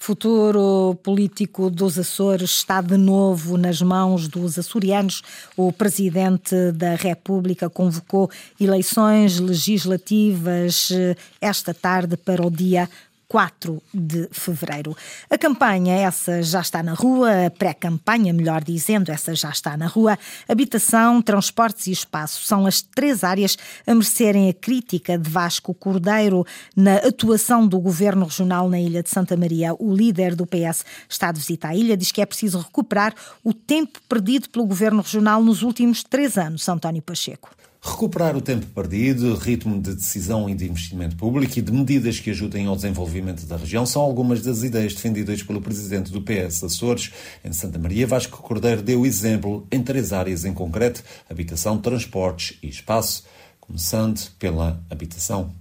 futuro 0.02 0.98
político 1.00 1.70
dos 1.70 1.96
Açores 1.96 2.50
está 2.50 2.80
de 2.80 2.96
novo 2.96 3.56
nas 3.56 3.80
mãos 3.80 4.26
dos 4.26 4.58
açorianos. 4.58 5.22
O 5.56 5.72
presidente 5.72 6.72
da 6.72 6.96
República 6.96 7.70
convocou 7.70 8.28
eleições 8.60 9.38
legislativas 9.38 10.90
eh, 10.90 11.14
esta 11.40 11.72
tarde 11.72 12.16
para 12.16 12.44
o 12.44 12.50
dia 12.50 12.90
4 13.32 13.82
de 13.94 14.28
fevereiro. 14.30 14.94
A 15.30 15.38
campanha, 15.38 15.94
essa 15.94 16.42
já 16.42 16.60
está 16.60 16.82
na 16.82 16.92
rua, 16.92 17.46
a 17.46 17.50
pré-campanha, 17.50 18.30
melhor 18.30 18.62
dizendo, 18.62 19.10
essa 19.10 19.34
já 19.34 19.48
está 19.48 19.74
na 19.74 19.86
rua. 19.86 20.18
Habitação, 20.46 21.22
transportes 21.22 21.86
e 21.86 21.92
espaço 21.92 22.46
são 22.46 22.66
as 22.66 22.82
três 22.82 23.24
áreas 23.24 23.56
a 23.86 23.94
merecerem 23.94 24.50
a 24.50 24.52
crítica 24.52 25.16
de 25.16 25.30
Vasco 25.30 25.72
Cordeiro 25.72 26.44
na 26.76 26.96
atuação 26.96 27.66
do 27.66 27.80
governo 27.80 28.26
regional 28.26 28.68
na 28.68 28.78
Ilha 28.78 29.02
de 29.02 29.08
Santa 29.08 29.34
Maria. 29.34 29.74
O 29.78 29.96
líder 29.96 30.36
do 30.36 30.46
PS 30.46 30.84
está 31.08 31.32
de 31.32 31.40
visita 31.40 31.68
à 31.68 31.74
ilha, 31.74 31.96
diz 31.96 32.12
que 32.12 32.20
é 32.20 32.26
preciso 32.26 32.58
recuperar 32.58 33.14
o 33.42 33.54
tempo 33.54 33.98
perdido 34.06 34.50
pelo 34.50 34.66
governo 34.66 35.00
regional 35.00 35.42
nos 35.42 35.62
últimos 35.62 36.02
três 36.02 36.36
anos. 36.36 36.68
António 36.68 37.00
Pacheco. 37.00 37.48
Recuperar 37.84 38.36
o 38.36 38.40
tempo 38.40 38.64
perdido, 38.66 39.34
ritmo 39.34 39.82
de 39.82 39.96
decisão 39.96 40.48
e 40.48 40.54
de 40.54 40.70
investimento 40.70 41.16
público 41.16 41.58
e 41.58 41.62
de 41.62 41.72
medidas 41.72 42.20
que 42.20 42.30
ajudem 42.30 42.66
ao 42.66 42.76
desenvolvimento 42.76 43.44
da 43.44 43.56
região 43.56 43.84
são 43.84 44.02
algumas 44.02 44.40
das 44.40 44.62
ideias 44.62 44.94
defendidas 44.94 45.42
pelo 45.42 45.60
presidente 45.60 46.12
do 46.12 46.22
PS 46.22 46.62
Açores. 46.62 47.12
Em 47.44 47.52
Santa 47.52 47.80
Maria, 47.80 48.06
Vasco 48.06 48.40
Cordeiro 48.40 48.82
deu 48.82 49.04
exemplo 49.04 49.66
em 49.68 49.82
três 49.82 50.12
áreas 50.12 50.44
em 50.44 50.54
concreto: 50.54 51.02
habitação, 51.28 51.76
transportes 51.76 52.56
e 52.62 52.68
espaço, 52.68 53.26
começando 53.58 54.30
pela 54.38 54.80
habitação. 54.88 55.52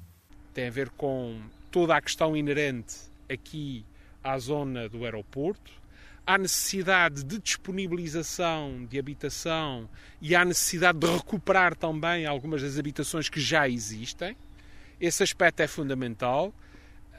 Tem 0.54 0.68
a 0.68 0.72
ver 0.72 0.92
com 0.92 1.40
toda 1.72 1.96
a 1.96 2.02
questão 2.02 2.38
inerente 2.38 2.98
aqui 3.28 3.84
à 4.24 4.38
zona 4.38 4.88
do 4.88 5.06
aeroporto, 5.06 5.72
há 6.32 6.38
necessidade 6.38 7.26
de 7.26 7.40
disponibilização 7.40 8.86
de 8.90 8.98
habitação 8.98 9.90
e 10.22 10.34
há 10.34 10.46
necessidade 10.46 10.98
de 10.98 11.08
recuperar 11.08 11.76
também 11.76 12.26
algumas 12.26 12.62
das 12.62 12.80
habitações 12.80 13.28
que 13.28 13.40
já 13.40 13.68
existem. 13.68 14.38
Esse 15.00 15.24
aspecto 15.24 15.60
é 15.60 15.68
fundamental. 15.68 16.54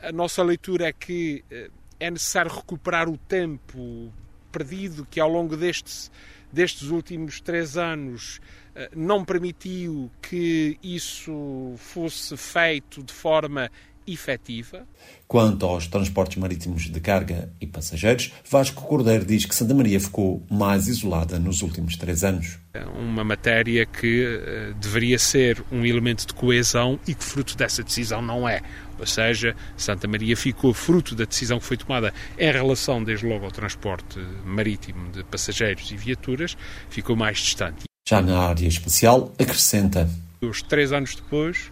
A 0.01 0.11
nossa 0.13 0.43
leitura 0.43 0.89
é 0.89 0.93
que 0.95 1.45
eh, 1.51 1.71
é 2.01 2.11
necessário 2.11 2.51
recuperar 2.51 3.07
o 3.07 3.19
tempo 3.19 4.11
perdido 4.51 5.07
que 5.11 5.21
ao 5.21 5.29
longo 5.29 5.59
destes, 5.59 6.11
destes 6.51 6.89
últimos 6.89 7.39
três 7.39 7.77
anos 7.77 8.41
eh, 8.75 8.89
não 8.97 9.27
permitiu 9.27 10.11
que 10.23 10.79
isso 10.83 11.75
fosse 11.77 12.35
feito 12.39 13.03
de 13.03 13.13
forma 13.13 13.71
efetiva. 14.07 14.87
Quanto 15.27 15.67
aos 15.67 15.87
transportes 15.87 16.37
marítimos 16.37 16.91
de 16.91 17.01
carga 17.01 17.51
e 17.61 17.67
passageiros, 17.67 18.33
Vasco 18.49 18.83
Cordeiro 18.83 19.25
diz 19.25 19.45
que 19.45 19.55
Santa 19.55 19.75
Maria 19.75 19.99
ficou 19.99 20.45
mais 20.51 20.89
isolada 20.89 21.39
nos 21.39 21.63
últimos 21.63 21.97
três 21.97 22.23
anos. 22.23 22.59
É 22.75 22.85
uma 22.85 23.25
matéria 23.25 23.87
que 23.87 24.25
uh, 24.25 24.75
deveria 24.75 25.19
ser 25.19 25.63
um 25.71 25.85
elemento 25.85 26.27
de 26.27 26.35
coesão 26.35 26.99
e 27.07 27.15
que 27.15 27.25
fruto 27.25 27.57
dessa 27.57 27.83
decisão 27.83 28.21
não 28.21 28.49
é. 28.49 28.61
Ou 28.99 29.07
seja, 29.07 29.57
Santa 29.77 30.07
Maria 30.07 30.37
ficou 30.37 30.73
fruto 30.73 31.15
da 31.15 31.25
decisão 31.25 31.59
que 31.59 31.65
foi 31.65 31.77
tomada 31.77 32.13
em 32.39 32.53
relação, 32.53 33.03
desde 33.03 33.27
logo, 33.27 33.45
ao 33.45 33.51
transporte 33.51 34.19
marítimo 34.45 35.11
de 35.11 35.25
passageiros 35.25 35.91
e 35.91 35.97
viaturas, 35.97 36.57
ficou 36.89 37.17
mais 37.17 37.39
distante. 37.39 37.85
Já 38.09 38.21
na 38.21 38.39
área 38.39 38.67
especial, 38.67 39.33
acrescenta. 39.39 40.09
Os 40.41 40.61
três 40.63 40.93
anos 40.93 41.15
depois, 41.15 41.71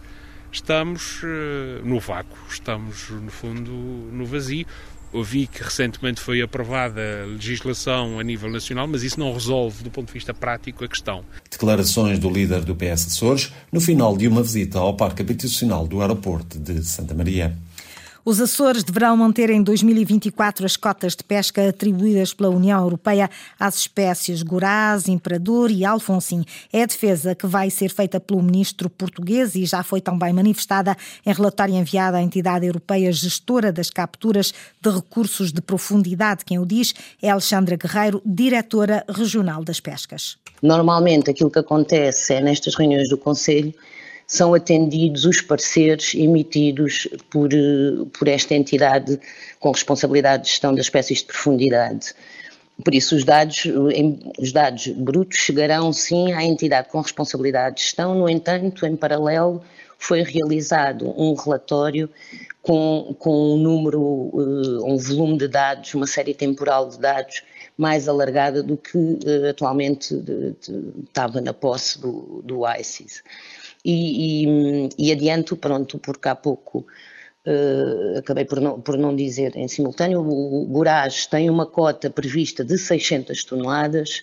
estamos 0.51 1.21
uh, 1.23 1.85
no 1.85 1.99
vácuo, 1.99 2.37
estamos, 2.49 3.09
no 3.09 3.31
fundo, 3.31 3.71
no 3.71 4.25
vazio. 4.25 4.65
Ouvi 5.13 5.45
que 5.45 5.61
recentemente 5.61 6.21
foi 6.21 6.41
aprovada 6.41 7.01
legislação 7.27 8.17
a 8.17 8.23
nível 8.23 8.49
nacional, 8.49 8.87
mas 8.87 9.03
isso 9.03 9.19
não 9.19 9.33
resolve, 9.33 9.83
do 9.83 9.91
ponto 9.91 10.07
de 10.07 10.13
vista 10.13 10.33
prático, 10.33 10.85
a 10.85 10.87
questão. 10.87 11.25
Declarações 11.49 12.17
do 12.17 12.29
líder 12.29 12.63
do 12.63 12.73
PS 12.73 13.07
Açores 13.07 13.51
no 13.69 13.81
final 13.81 14.15
de 14.15 14.25
uma 14.25 14.41
visita 14.41 14.79
ao 14.79 14.95
Parque 14.95 15.21
Habitacional 15.21 15.85
do 15.85 15.99
Aeroporto 15.99 16.57
de 16.57 16.81
Santa 16.85 17.13
Maria. 17.13 17.53
Os 18.23 18.39
Açores 18.39 18.83
deverão 18.83 19.17
manter 19.17 19.49
em 19.49 19.63
2024 19.63 20.63
as 20.63 20.77
cotas 20.77 21.15
de 21.15 21.23
pesca 21.23 21.67
atribuídas 21.67 22.31
pela 22.35 22.49
União 22.49 22.79
Europeia 22.79 23.27
às 23.59 23.77
espécies 23.77 24.43
Goraz, 24.43 25.07
Imperador 25.07 25.71
e 25.71 25.83
Alfonsim. 25.83 26.45
É 26.71 26.83
a 26.83 26.85
defesa 26.85 27.33
que 27.33 27.47
vai 27.47 27.71
ser 27.71 27.89
feita 27.89 28.19
pelo 28.19 28.43
ministro 28.43 28.91
português 28.91 29.55
e 29.55 29.65
já 29.65 29.81
foi 29.81 30.01
também 30.01 30.31
manifestada 30.33 30.95
em 31.25 31.33
relatório 31.33 31.73
enviado 31.73 32.15
à 32.15 32.21
entidade 32.21 32.63
europeia 32.63 33.11
gestora 33.11 33.71
das 33.71 33.89
capturas 33.89 34.53
de 34.79 34.89
recursos 34.91 35.51
de 35.51 35.61
profundidade. 35.61 36.45
Quem 36.45 36.59
o 36.59 36.65
diz 36.65 36.93
é 37.19 37.31
Alexandra 37.31 37.75
Guerreiro, 37.75 38.21
diretora 38.23 39.03
regional 39.09 39.63
das 39.63 39.79
pescas. 39.79 40.37
Normalmente 40.61 41.31
aquilo 41.31 41.49
que 41.49 41.57
acontece 41.57 42.35
é 42.35 42.41
nestas 42.41 42.75
reuniões 42.75 43.09
do 43.09 43.17
Conselho 43.17 43.73
são 44.31 44.53
atendidos 44.53 45.25
os 45.25 45.41
pareceres 45.41 46.15
emitidos 46.15 47.05
por, 47.29 47.53
eh, 47.53 48.05
por 48.17 48.29
esta 48.29 48.55
entidade 48.55 49.19
com 49.59 49.71
responsabilidade 49.71 50.43
de 50.43 50.49
gestão 50.51 50.73
das 50.73 50.85
espécies 50.85 51.17
de 51.17 51.25
profundidade. 51.25 52.13
Por 52.81 52.95
isso, 52.95 53.13
os 53.13 53.25
dados, 53.25 53.67
os 54.39 54.53
dados 54.53 54.87
brutos 54.87 55.37
chegarão 55.37 55.91
sim 55.91 56.31
à 56.31 56.45
entidade 56.45 56.87
com 56.87 57.01
responsabilidade 57.01 57.75
de 57.75 57.81
gestão, 57.81 58.15
no 58.15 58.29
entanto, 58.29 58.85
em 58.85 58.95
paralelo, 58.95 59.61
foi 59.99 60.23
realizado 60.23 61.13
um 61.21 61.33
relatório 61.33 62.09
com, 62.61 63.13
com 63.19 63.55
um 63.55 63.57
número, 63.57 64.31
eh, 64.33 64.89
um 64.89 64.95
volume 64.97 65.39
de 65.39 65.49
dados, 65.49 65.93
uma 65.93 66.07
série 66.07 66.33
temporal 66.33 66.87
de 66.87 66.97
dados 66.97 67.43
mais 67.77 68.07
alargada 68.07 68.63
do 68.63 68.77
que 68.77 69.19
eh, 69.25 69.49
atualmente 69.49 70.15
estava 71.03 71.41
na 71.41 71.53
posse 71.53 71.99
do, 71.99 72.41
do 72.45 72.61
ICES 72.65 73.21
e, 73.83 74.45
e, 74.45 74.89
e 74.97 75.11
adianto, 75.11 75.55
pronto, 75.55 75.97
porque 75.99 76.27
há 76.27 76.35
pouco 76.35 76.85
uh, 77.45 78.17
acabei 78.19 78.45
por 78.45 78.59
não, 78.59 78.79
por 78.79 78.97
não 78.97 79.15
dizer 79.15 79.55
em 79.55 79.67
simultâneo, 79.67 80.21
o 80.21 80.65
Goraz 80.65 81.25
tem 81.25 81.49
uma 81.49 81.65
cota 81.65 82.09
prevista 82.09 82.63
de 82.63 82.77
600 82.77 83.43
toneladas 83.43 84.21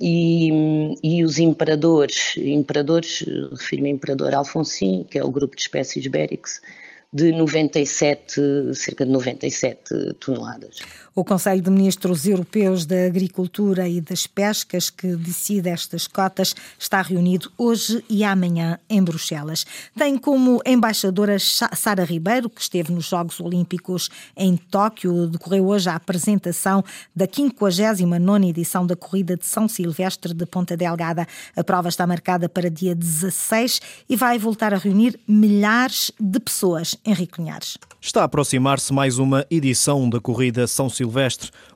e, 0.00 0.96
e 1.02 1.22
os 1.22 1.38
imperadores, 1.38 2.34
imperadores, 2.38 3.24
refiro-me 3.52 3.90
ao 3.90 3.96
imperador 3.96 4.34
Alfonsim, 4.34 5.06
que 5.08 5.18
é 5.18 5.24
o 5.24 5.30
grupo 5.30 5.54
de 5.54 5.62
espécies 5.62 6.06
Berix, 6.06 6.62
de 7.12 7.32
97, 7.32 8.40
cerca 8.74 9.04
de 9.04 9.10
97 9.10 10.14
toneladas. 10.20 10.78
O 11.20 11.24
Conselho 11.24 11.60
de 11.60 11.68
Ministros 11.68 12.24
Europeus 12.24 12.86
da 12.86 13.04
Agricultura 13.04 13.86
e 13.86 14.00
das 14.00 14.26
Pescas, 14.26 14.88
que 14.88 15.16
decide 15.16 15.68
estas 15.68 16.06
cotas, 16.06 16.54
está 16.78 17.02
reunido 17.02 17.52
hoje 17.58 18.02
e 18.08 18.24
amanhã 18.24 18.78
em 18.88 19.04
Bruxelas. 19.04 19.66
Tem 19.94 20.16
como 20.16 20.62
embaixadora 20.64 21.36
Sara 21.38 22.04
Ribeiro, 22.04 22.48
que 22.48 22.62
esteve 22.62 22.90
nos 22.90 23.04
Jogos 23.04 23.38
Olímpicos 23.38 24.08
em 24.34 24.56
Tóquio. 24.56 25.26
Decorreu 25.26 25.66
hoje 25.68 25.90
a 25.90 25.96
apresentação 25.96 26.82
da 27.14 27.28
59 27.30 28.48
edição 28.48 28.86
da 28.86 28.96
Corrida 28.96 29.36
de 29.36 29.44
São 29.44 29.68
Silvestre 29.68 30.32
de 30.32 30.46
Ponta 30.46 30.74
Delgada. 30.74 31.28
A 31.54 31.62
prova 31.62 31.90
está 31.90 32.06
marcada 32.06 32.48
para 32.48 32.70
dia 32.70 32.94
16 32.94 33.82
e 34.08 34.16
vai 34.16 34.38
voltar 34.38 34.72
a 34.72 34.78
reunir 34.78 35.20
milhares 35.28 36.10
de 36.18 36.40
pessoas. 36.40 36.96
Henrique 37.04 37.36
Cunhares. 37.36 37.76
Está 38.00 38.22
a 38.22 38.24
aproximar-se 38.24 38.94
mais 38.94 39.18
uma 39.18 39.44
edição 39.50 40.08
da 40.08 40.18
corrida 40.18 40.66
São 40.66 40.88
Silvestre. 40.88 41.09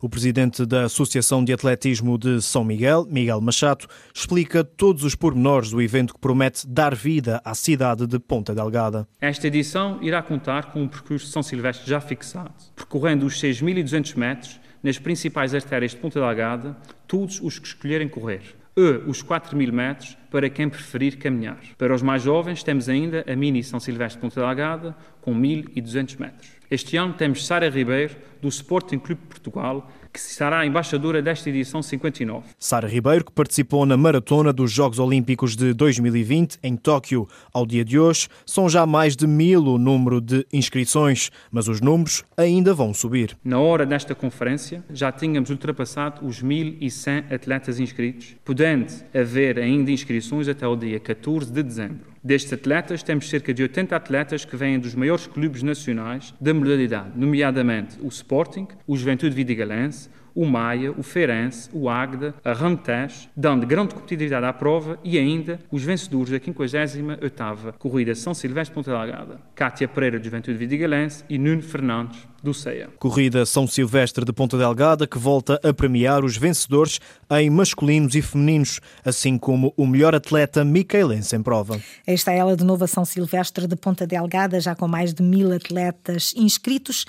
O 0.01 0.09
presidente 0.09 0.65
da 0.65 0.85
Associação 0.85 1.45
de 1.45 1.53
Atletismo 1.53 2.17
de 2.17 2.41
São 2.41 2.65
Miguel, 2.65 3.07
Miguel 3.11 3.41
Machado, 3.41 3.87
explica 4.15 4.63
todos 4.65 5.05
os 5.05 5.15
pormenores 5.15 5.71
do 5.71 5.83
evento 5.83 6.15
que 6.15 6.21
promete 6.21 6.67
dar 6.67 6.95
vida 6.95 7.41
à 7.45 7.55
cidade 7.55 8.07
de 8.07 8.19
Ponta 8.19 8.55
Delgada. 8.55 9.07
Esta 9.21 9.47
edição 9.47 9.99
irá 10.03 10.23
contar 10.23 10.73
com 10.73 10.83
um 10.83 10.89
percurso 10.89 11.27
de 11.27 11.33
São 11.33 11.43
Silvestre 11.43 11.89
já 11.89 12.01
fixado, 12.01 12.55
percorrendo 12.75 13.27
os 13.27 13.41
6.200 13.41 14.17
metros 14.17 14.61
nas 14.83 14.99
principais 14.99 15.55
artérias 15.55 15.93
de 15.93 15.99
Ponta 15.99 16.21
Delgada, 16.21 16.77
todos 17.07 17.41
os 17.41 17.59
que 17.59 17.67
escolherem 17.67 18.09
correr 18.09 18.64
e 18.77 19.03
os 19.07 19.23
4 19.23 19.57
mil 19.57 19.73
metros 19.73 20.17
para 20.31 20.51
quem 20.51 20.69
preferir 20.69 21.19
caminhar. 21.19 21.59
Para 21.79 21.95
os 21.95 22.03
mais 22.03 22.23
jovens, 22.23 22.63
temos 22.63 22.89
ainda 22.89 23.25
a 23.31 23.37
Mini 23.37 23.63
São 23.63 23.79
Silvestre 23.79 24.21
Ponta 24.21 24.41
Delgada, 24.41 24.97
com 25.21 25.35
1.200 25.35 26.19
metros. 26.19 26.51
Este 26.71 26.97
ano 26.97 27.15
temos 27.15 27.47
Sara 27.47 27.69
Ribeiro, 27.69 28.17
do 28.43 28.49
Sporting 28.49 28.99
Clube 28.99 29.23
Portugal, 29.29 29.91
que 30.15 30.21
será 30.21 30.61
a 30.61 30.67
embaixadora 30.67 31.21
desta 31.21 31.51
edição 31.51 31.83
59. 31.83 32.47
Sara 32.57 32.87
Ribeiro, 32.87 33.25
que 33.25 33.33
participou 33.33 33.85
na 33.85 33.97
maratona 33.97 34.53
dos 34.53 34.71
Jogos 34.71 35.01
Olímpicos 35.01 35.57
de 35.57 35.75
2020 35.75 36.61
em 36.63 36.77
Tóquio. 36.77 37.27
Ao 37.53 37.67
dia 37.67 37.85
de 37.85 37.99
hoje, 37.99 38.29
são 38.47 38.69
já 38.69 38.87
mais 38.87 39.17
de 39.17 39.27
mil 39.27 39.65
o 39.65 39.77
número 39.77 40.21
de 40.21 40.47
inscrições, 40.53 41.33
mas 41.51 41.67
os 41.67 41.81
números 41.81 42.23
ainda 42.37 42.73
vão 42.73 42.95
subir. 42.95 43.37
Na 43.45 43.59
hora 43.59 43.85
desta 43.85 44.15
conferência, 44.15 44.85
já 44.89 45.11
tínhamos 45.11 45.51
ultrapassado 45.51 46.25
os 46.25 46.41
1.100 46.41 47.33
atletas 47.33 47.81
inscritos, 47.81 48.37
podendo 48.45 48.93
haver 49.13 49.59
ainda 49.59 49.91
inscrições 49.91 50.47
até 50.47 50.65
o 50.65 50.77
dia 50.77 51.01
14 51.01 51.51
de 51.51 51.63
dezembro. 51.65 52.14
Destes 52.25 52.55
atletas, 52.55 53.03
temos 53.03 53.29
cerca 53.29 53.53
de 53.53 53.63
80 53.63 53.95
atletas 53.95 54.47
que 54.47 54.57
vêm 54.57 54.79
dos 54.79 54.95
maiores 54.95 55.27
clubes 55.27 55.63
nacionais 55.63 56.33
da 56.41 56.55
modalidade, 56.55 57.11
nomeadamente 57.15 57.99
o 58.01 58.09
Sporting, 58.09 58.67
o 58.87 58.97
Juventude 58.97 59.37
Vidigalense, 59.37 60.09
o 60.35 60.45
Maia, 60.45 60.93
o 60.93 61.03
Feirense, 61.03 61.69
o 61.73 61.89
Águeda, 61.89 62.35
a 62.45 62.53
Rantes, 62.53 63.29
dando 63.37 63.67
grande 63.67 63.95
competitividade 63.95 64.45
à 64.45 64.53
prova 64.53 64.99
e 65.05 65.19
ainda 65.19 65.61
os 65.71 65.83
vencedores 65.83 66.31
da 66.31 66.41
58ª 66.41 67.75
Corrida 67.79 68.15
São 68.15 68.35
Silvestre 68.35 68.75
Ponta 68.75 68.91
Delgada, 68.91 69.41
Cátia 69.55 69.87
Pereira, 69.87 70.19
de 70.19 70.25
Juventude 70.25 70.57
Vidigalense 70.57 71.25
e 71.29 71.39
Nuno 71.39 71.63
Fernandes, 71.63 72.19
do 72.43 72.53
CEA. 72.53 72.89
Corrida 72.99 73.47
São 73.47 73.67
Silvestre 73.67 74.25
de 74.25 74.33
Ponta 74.33 74.59
Delgada 74.59 75.07
que 75.07 75.19
volta 75.19 75.61
a 75.63 75.73
premiar 75.73 76.25
os 76.25 76.37
vencedores 76.37 77.01
em 77.31 77.49
masculinos 77.49 78.15
e 78.15 78.23
femininos, 78.23 78.81
assim 79.05 79.39
como 79.39 79.73
o 79.77 79.87
melhor 79.87 80.15
atleta 80.15 80.65
micaelense 80.65 81.35
em 81.37 81.43
prova. 81.43 81.81
Esta 82.07 82.33
é 82.33 82.39
ela 82.39 82.57
de 82.57 82.65
novo 82.65 82.85
a 82.85 82.87
São 82.87 83.05
Silvestre 83.05 83.67
de 83.67 83.77
Ponta 83.77 84.07
Delgada, 84.07 84.61
já 84.61 84.75
com 84.75 84.89
mais 84.89 85.15
de 85.15 85.23
mil 85.23 85.53
atletas 85.53 86.35
inscritos. 86.37 87.07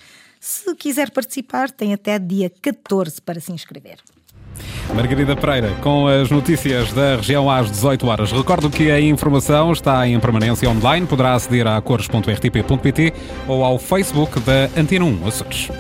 Se 0.48 0.76
quiser 0.76 1.10
participar, 1.10 1.72
tem 1.72 1.92
até 1.92 2.20
dia 2.20 2.52
14 2.62 3.20
para 3.20 3.40
se 3.40 3.52
inscrever. 3.52 3.98
Margarida 4.94 5.36
Pereira, 5.36 5.72
com 5.82 6.08
as 6.08 6.30
notícias 6.30 6.94
da 6.94 7.16
região 7.16 7.50
às 7.50 7.72
18 7.72 8.06
horas. 8.06 8.32
Recordo 8.32 8.70
que 8.70 8.92
a 8.92 9.02
informação 9.02 9.72
está 9.72 10.08
em 10.08 10.20
permanência 10.20 10.70
online. 10.70 11.08
Poderá 11.08 11.34
aceder 11.34 11.66
a 11.66 11.82
cores.rtp.pt 11.82 13.12
ou 13.48 13.64
ao 13.64 13.80
Facebook 13.80 14.40
da 14.42 14.70
Antena 14.80 15.06
1 15.06 15.28
Açores. 15.28 15.72